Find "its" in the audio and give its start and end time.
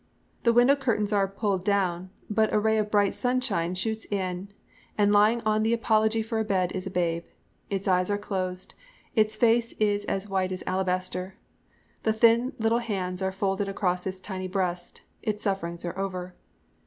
7.69-7.87, 9.15-9.35, 14.07-14.19, 15.21-15.43